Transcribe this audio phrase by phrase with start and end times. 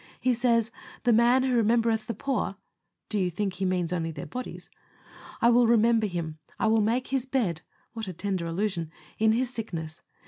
[0.19, 0.71] He says,
[1.03, 2.55] "The man who remembereth the poor
[3.07, 4.71] (do you think He means only their bodies?),
[5.43, 7.61] I will remember him; I will make his bed
[7.93, 10.01] (what a tender allusion!) in his sickness."